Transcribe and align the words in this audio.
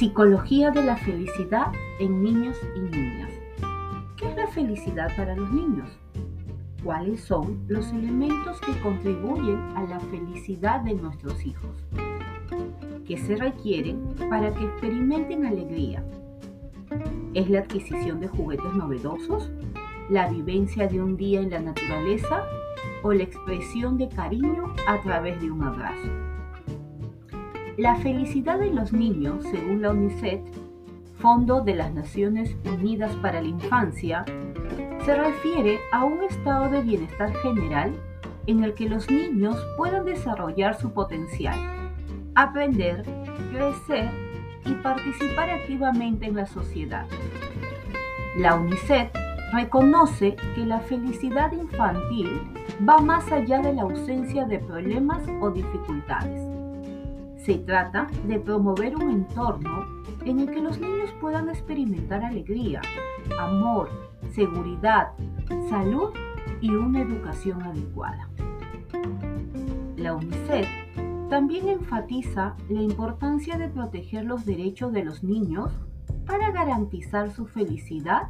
Psicología 0.00 0.70
de 0.70 0.82
la 0.82 0.96
felicidad 0.96 1.72
en 1.98 2.22
niños 2.22 2.56
y 2.74 2.80
niñas. 2.80 3.30
¿Qué 4.16 4.30
es 4.30 4.34
la 4.34 4.46
felicidad 4.46 5.14
para 5.14 5.36
los 5.36 5.52
niños? 5.52 5.90
¿Cuáles 6.82 7.20
son 7.20 7.62
los 7.68 7.92
elementos 7.92 8.58
que 8.62 8.80
contribuyen 8.80 9.58
a 9.76 9.82
la 9.82 10.00
felicidad 10.00 10.80
de 10.80 10.94
nuestros 10.94 11.44
hijos? 11.44 11.70
¿Qué 13.06 13.18
se 13.18 13.36
requieren 13.36 14.00
para 14.30 14.54
que 14.54 14.64
experimenten 14.64 15.44
alegría? 15.44 16.02
¿Es 17.34 17.50
la 17.50 17.58
adquisición 17.58 18.20
de 18.20 18.28
juguetes 18.28 18.72
novedosos? 18.72 19.50
¿La 20.08 20.30
vivencia 20.30 20.88
de 20.88 21.02
un 21.02 21.18
día 21.18 21.42
en 21.42 21.50
la 21.50 21.60
naturaleza? 21.60 22.42
¿O 23.02 23.12
la 23.12 23.24
expresión 23.24 23.98
de 23.98 24.08
cariño 24.08 24.72
a 24.86 24.98
través 25.02 25.38
de 25.42 25.50
un 25.50 25.62
abrazo? 25.62 26.39
La 27.80 27.96
felicidad 27.96 28.58
de 28.58 28.68
los 28.68 28.92
niños, 28.92 29.42
según 29.50 29.80
la 29.80 29.92
UNICEF, 29.92 30.42
Fondo 31.16 31.62
de 31.62 31.74
las 31.74 31.94
Naciones 31.94 32.54
Unidas 32.66 33.10
para 33.22 33.40
la 33.40 33.48
Infancia, 33.48 34.22
se 35.06 35.14
refiere 35.14 35.78
a 35.90 36.04
un 36.04 36.22
estado 36.24 36.68
de 36.68 36.82
bienestar 36.82 37.34
general 37.36 37.94
en 38.46 38.64
el 38.64 38.74
que 38.74 38.86
los 38.86 39.10
niños 39.10 39.56
puedan 39.78 40.04
desarrollar 40.04 40.78
su 40.78 40.92
potencial, 40.92 41.58
aprender, 42.34 43.02
crecer 43.50 44.10
y 44.66 44.74
participar 44.74 45.48
activamente 45.48 46.26
en 46.26 46.36
la 46.36 46.44
sociedad. 46.44 47.06
La 48.36 48.56
UNICEF 48.56 49.08
reconoce 49.54 50.36
que 50.54 50.66
la 50.66 50.80
felicidad 50.80 51.50
infantil 51.52 52.42
va 52.86 52.98
más 52.98 53.32
allá 53.32 53.62
de 53.62 53.72
la 53.72 53.82
ausencia 53.84 54.44
de 54.44 54.58
problemas 54.58 55.22
o 55.40 55.50
dificultades 55.50 56.49
se 57.44 57.58
trata 57.58 58.08
de 58.26 58.38
promover 58.38 58.96
un 58.96 59.10
entorno 59.10 59.86
en 60.24 60.40
el 60.40 60.50
que 60.50 60.60
los 60.60 60.78
niños 60.78 61.10
puedan 61.20 61.48
experimentar 61.48 62.22
alegría, 62.22 62.82
amor, 63.38 63.88
seguridad, 64.34 65.12
salud 65.68 66.10
y 66.60 66.70
una 66.70 67.00
educación 67.02 67.62
adecuada. 67.62 68.28
La 69.96 70.14
UNICEF 70.14 70.68
también 71.28 71.68
enfatiza 71.68 72.56
la 72.68 72.82
importancia 72.82 73.56
de 73.56 73.68
proteger 73.68 74.24
los 74.24 74.44
derechos 74.44 74.92
de 74.92 75.04
los 75.04 75.22
niños 75.22 75.72
para 76.26 76.50
garantizar 76.50 77.30
su 77.30 77.46
felicidad 77.46 78.28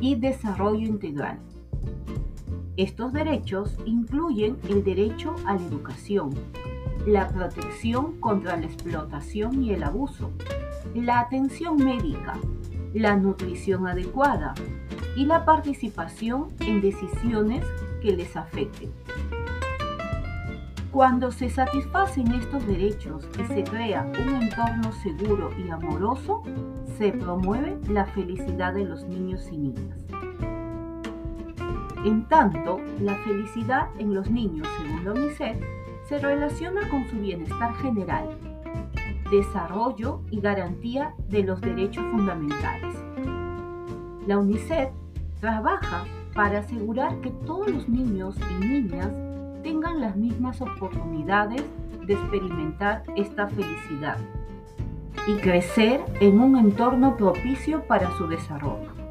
y 0.00 0.16
desarrollo 0.16 0.86
integral. 0.86 1.38
Estos 2.76 3.12
derechos 3.12 3.76
incluyen 3.84 4.56
el 4.68 4.82
derecho 4.82 5.36
a 5.46 5.54
la 5.54 5.62
educación, 5.62 6.30
la 7.06 7.28
protección 7.28 8.18
contra 8.20 8.56
la 8.56 8.66
explotación 8.66 9.62
y 9.62 9.72
el 9.72 9.82
abuso, 9.82 10.30
la 10.94 11.20
atención 11.20 11.76
médica, 11.76 12.38
la 12.94 13.16
nutrición 13.16 13.86
adecuada 13.86 14.54
y 15.16 15.26
la 15.26 15.44
participación 15.44 16.48
en 16.60 16.80
decisiones 16.80 17.64
que 18.00 18.16
les 18.16 18.36
afecten. 18.36 18.90
Cuando 20.90 21.32
se 21.32 21.50
satisfacen 21.50 22.32
estos 22.32 22.66
derechos 22.66 23.28
y 23.38 23.44
se 23.52 23.64
crea 23.64 24.10
un 24.24 24.42
entorno 24.42 24.92
seguro 25.02 25.50
y 25.58 25.68
amoroso, 25.68 26.42
se 26.96 27.10
promueve 27.10 27.76
la 27.88 28.06
felicidad 28.06 28.72
de 28.72 28.84
los 28.84 29.04
niños 29.04 29.48
y 29.50 29.58
niñas. 29.58 29.98
En 32.04 32.24
tanto, 32.28 32.80
la 33.00 33.16
felicidad 33.16 33.88
en 33.98 34.14
los 34.14 34.30
niños, 34.30 34.68
según 34.78 35.04
la 35.04 35.12
UNICEF, 35.12 35.56
se 36.08 36.18
relaciona 36.18 36.88
con 36.88 37.08
su 37.08 37.16
bienestar 37.16 37.74
general, 37.76 38.28
desarrollo 39.30 40.20
y 40.30 40.40
garantía 40.40 41.14
de 41.28 41.42
los 41.42 41.60
derechos 41.60 42.04
fundamentales. 42.10 42.96
La 44.26 44.38
UNICEF 44.38 44.90
trabaja 45.40 46.04
para 46.34 46.60
asegurar 46.60 47.20
que 47.20 47.30
todos 47.30 47.70
los 47.70 47.88
niños 47.88 48.36
y 48.50 48.64
niñas 48.64 49.10
tengan 49.62 50.00
las 50.00 50.16
mismas 50.16 50.60
oportunidades 50.60 51.62
de 52.06 52.14
experimentar 52.14 53.02
esta 53.16 53.48
felicidad 53.48 54.18
y 55.26 55.34
crecer 55.36 56.04
en 56.20 56.40
un 56.40 56.58
entorno 56.58 57.16
propicio 57.16 57.82
para 57.86 58.10
su 58.18 58.26
desarrollo. 58.26 59.03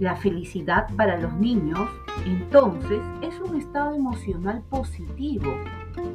La 0.00 0.14
felicidad 0.14 0.86
para 0.96 1.18
los 1.18 1.32
niños, 1.34 1.88
entonces, 2.24 3.00
es 3.20 3.40
un 3.40 3.60
estado 3.60 3.94
emocional 3.94 4.62
positivo 4.70 5.52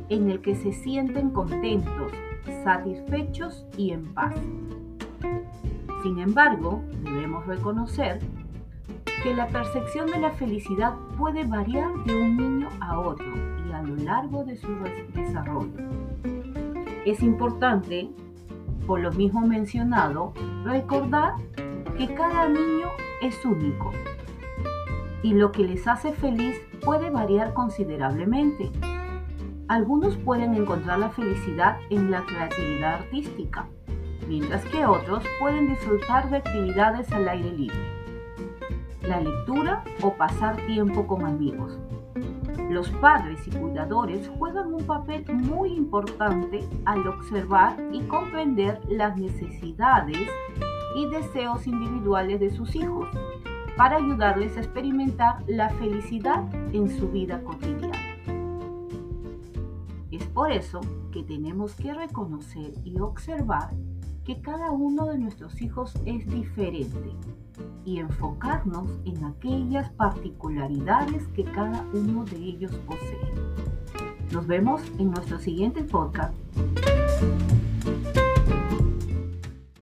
en 0.07 0.29
el 0.29 0.39
que 0.39 0.55
se 0.55 0.71
sienten 0.71 1.31
contentos, 1.31 2.11
satisfechos 2.63 3.65
y 3.77 3.91
en 3.91 4.05
paz. 4.13 4.35
Sin 6.01 6.19
embargo, 6.19 6.81
debemos 7.03 7.45
reconocer 7.45 8.19
que 9.21 9.33
la 9.33 9.47
percepción 9.47 10.07
de 10.07 10.19
la 10.19 10.31
felicidad 10.31 10.93
puede 11.17 11.45
variar 11.45 11.91
de 12.05 12.15
un 12.15 12.37
niño 12.37 12.69
a 12.79 12.99
otro 12.99 13.33
y 13.67 13.71
a 13.73 13.81
lo 13.81 13.95
largo 13.97 14.45
de 14.45 14.55
su 14.55 14.67
desarrollo. 15.13 15.71
Es 17.05 17.21
importante, 17.21 18.09
por 18.87 19.01
lo 19.01 19.11
mismo 19.11 19.41
mencionado, 19.41 20.33
recordar 20.63 21.33
que 21.97 22.13
cada 22.13 22.49
niño 22.49 22.87
es 23.21 23.45
único 23.45 23.91
y 25.21 25.33
lo 25.33 25.51
que 25.51 25.63
les 25.63 25.87
hace 25.87 26.11
feliz 26.11 26.59
puede 26.83 27.09
variar 27.09 27.53
considerablemente. 27.53 28.71
Algunos 29.69 30.17
pueden 30.17 30.53
encontrar 30.53 30.99
la 30.99 31.09
felicidad 31.09 31.77
en 31.89 32.11
la 32.11 32.25
creatividad 32.25 32.95
artística, 32.95 33.67
mientras 34.27 34.65
que 34.65 34.85
otros 34.85 35.23
pueden 35.39 35.69
disfrutar 35.69 36.29
de 36.29 36.37
actividades 36.37 37.11
al 37.13 37.29
aire 37.29 37.51
libre, 37.51 37.77
la 39.01 39.21
lectura 39.21 39.83
o 40.01 40.13
pasar 40.13 40.57
tiempo 40.65 41.07
con 41.07 41.25
amigos. 41.25 41.79
Los 42.69 42.89
padres 42.89 43.47
y 43.47 43.51
cuidadores 43.51 44.29
juegan 44.37 44.73
un 44.73 44.83
papel 44.85 45.25
muy 45.31 45.73
importante 45.73 46.67
al 46.85 47.07
observar 47.07 47.77
y 47.91 48.01
comprender 48.01 48.81
las 48.89 49.15
necesidades 49.17 50.27
y 50.95 51.07
deseos 51.07 51.67
individuales 51.67 52.39
de 52.39 52.51
sus 52.51 52.75
hijos 52.75 53.07
para 53.77 53.97
ayudarles 53.97 54.55
a 54.57 54.61
experimentar 54.61 55.43
la 55.47 55.69
felicidad 55.71 56.43
en 56.73 56.89
su 56.89 57.09
vida 57.09 57.41
cotidiana. 57.43 57.97
Es 60.11 60.25
por 60.27 60.51
eso 60.51 60.79
que 61.11 61.23
tenemos 61.23 61.73
que 61.75 61.93
reconocer 61.93 62.73
y 62.83 62.99
observar 62.99 63.69
que 64.23 64.41
cada 64.41 64.71
uno 64.71 65.07
de 65.07 65.17
nuestros 65.17 65.61
hijos 65.61 65.93
es 66.05 66.25
diferente 66.27 67.11
y 67.83 67.99
enfocarnos 67.99 68.87
en 69.05 69.25
aquellas 69.25 69.89
particularidades 69.91 71.27
que 71.29 71.43
cada 71.43 71.85
uno 71.93 72.23
de 72.25 72.37
ellos 72.37 72.71
posee. 72.85 73.33
Nos 74.31 74.47
vemos 74.47 74.81
en 74.97 75.11
nuestro 75.11 75.39
siguiente 75.39 75.83
podcast. 75.83 76.33